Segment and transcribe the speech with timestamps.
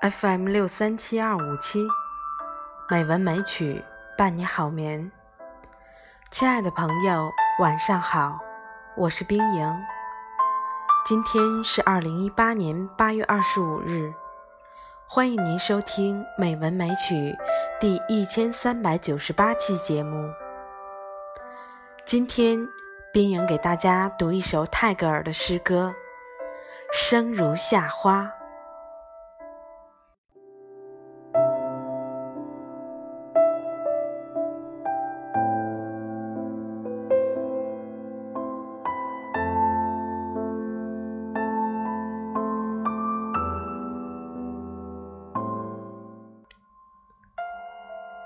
[0.00, 1.84] FM 六三七二五七，
[2.88, 3.84] 美文美曲
[4.16, 5.10] 伴你好眠。
[6.30, 7.28] 亲爱的朋友，
[7.58, 8.38] 晚上好，
[8.96, 9.76] 我是冰莹。
[11.04, 14.14] 今天是二零一八年八月二十五日，
[15.08, 17.14] 欢迎您收听《美文美曲》
[17.80, 20.30] 第一千三百九十八期节目。
[22.06, 22.64] 今天，
[23.12, 25.92] 冰莹给大家读一首泰戈尔的诗歌
[26.96, 28.22] 《生如夏花》。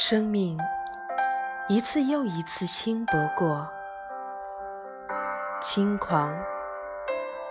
[0.00, 0.56] 生命
[1.68, 3.68] 一次又一次轻薄过，
[5.60, 6.32] 轻狂，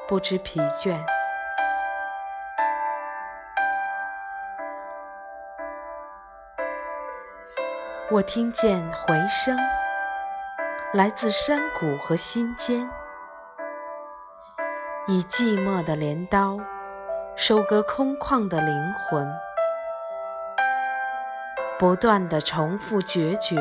[0.07, 0.97] 不知疲倦。
[8.09, 9.57] 我听见回声，
[10.93, 12.89] 来自山谷和心间，
[15.05, 16.57] 以寂寞的镰刀
[17.35, 19.29] 收割空旷的灵魂。
[21.79, 23.55] 不断的重复决绝，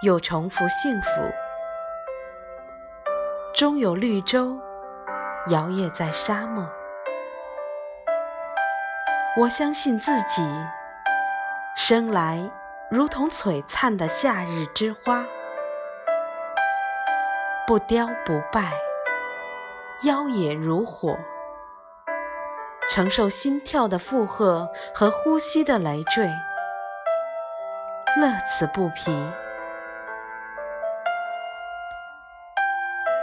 [0.00, 1.08] 又重复幸福，
[3.52, 4.56] 终有绿洲
[5.48, 6.64] 摇曳在沙漠。
[9.36, 10.48] 我相信自己
[11.76, 12.48] 生来
[12.92, 15.26] 如同璀璨的夏日之花，
[17.66, 18.70] 不凋不败，
[20.04, 21.18] 妖冶如火，
[22.88, 26.30] 承受心跳的负荷和呼吸的累赘。
[28.18, 29.14] 乐此不疲。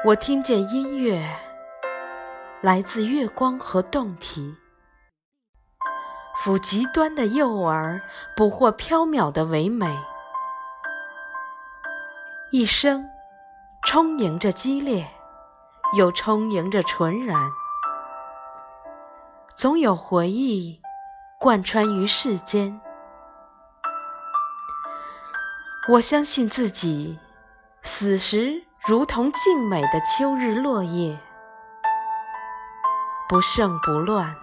[0.06, 1.28] 我听见音乐，
[2.62, 4.56] 来自月光和洞体，
[6.38, 8.02] 抚极端的诱饵，
[8.36, 9.98] 捕获缥缈的唯美。
[12.52, 13.04] 一生
[13.88, 15.10] 充盈着激烈，
[15.98, 17.36] 又充盈着纯然，
[19.56, 20.80] 总有回忆
[21.40, 22.80] 贯穿于世间。
[25.90, 27.20] 我相信自己，
[27.82, 31.20] 死时如同静美的秋日落叶，
[33.28, 34.34] 不盛不乱，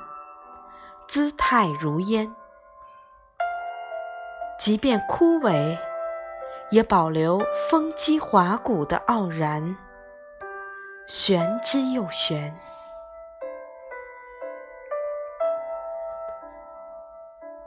[1.08, 2.30] 姿态如烟。
[4.58, 5.78] 即便枯萎，
[6.70, 7.40] 也保留
[7.70, 9.78] 风肌华骨的傲然，
[11.06, 12.54] 玄之又玄。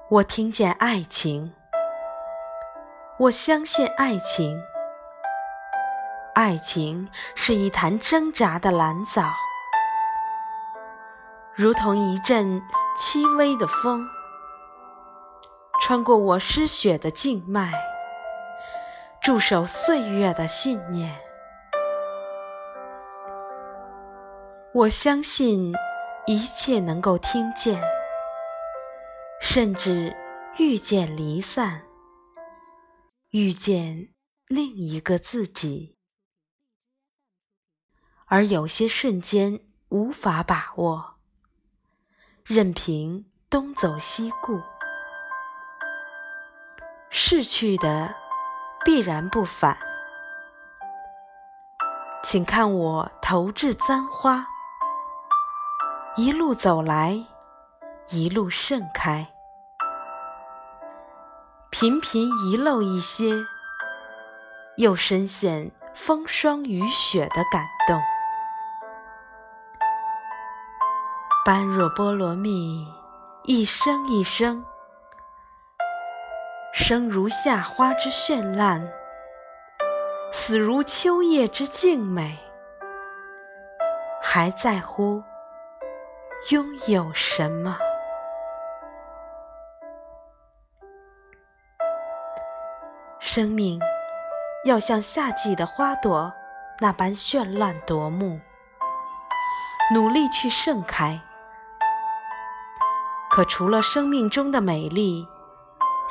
[0.10, 1.56] 我听见爱情。
[3.20, 4.60] 我相信爱情，
[6.34, 9.32] 爱情是一潭挣扎的蓝藻，
[11.54, 12.60] 如同一阵
[12.98, 14.04] 轻微的风，
[15.80, 17.72] 穿过我失血的静脉，
[19.22, 21.16] 驻守岁月的信念。
[24.74, 25.72] 我相信
[26.26, 27.80] 一切能够听见，
[29.40, 30.18] 甚至
[30.58, 31.84] 遇见离散。
[33.34, 34.14] 遇见
[34.46, 35.98] 另一个自己，
[38.28, 41.16] 而有些瞬间无法把握，
[42.46, 44.62] 任凭东走西顾，
[47.10, 48.14] 逝去的
[48.86, 49.76] 必然不返。
[52.24, 54.46] 请看我投掷簪花，
[56.16, 57.26] 一路走来，
[58.10, 59.33] 一路盛开。
[61.74, 63.34] 频频遗漏一些，
[64.78, 68.00] 又深陷风霜雨雪的感动。
[71.44, 72.88] 般若波罗蜜，
[73.46, 74.64] 一生一生，
[76.76, 78.88] 生如夏花之绚烂，
[80.32, 82.38] 死如秋叶之静美，
[84.22, 85.24] 还在乎
[86.52, 87.76] 拥有什么？
[93.36, 93.80] 生命
[94.64, 96.32] 要像夏季的花朵
[96.80, 98.40] 那般绚烂夺目，
[99.92, 101.20] 努力去盛开。
[103.32, 105.28] 可除了生命中的美丽，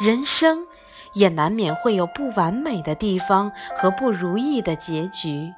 [0.00, 0.66] 人生
[1.12, 5.54] 也难免会有不完美的地方和不如意的结局。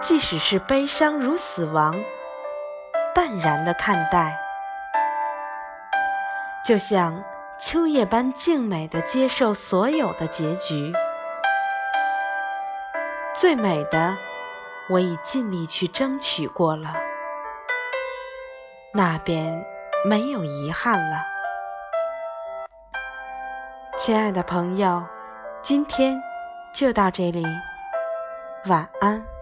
[0.00, 1.94] 即使是悲伤如死亡，
[3.14, 4.36] 淡然的看待，
[6.64, 7.22] 就像。
[7.58, 10.92] 秋叶般静美的接受所有的结局，
[13.34, 14.14] 最美的
[14.90, 16.94] 我已尽力去争取过了，
[18.92, 19.64] 那便
[20.04, 21.16] 没有遗憾了。
[23.96, 25.02] 亲爱的朋友，
[25.62, 26.20] 今天
[26.74, 27.42] 就到这里，
[28.66, 29.35] 晚安。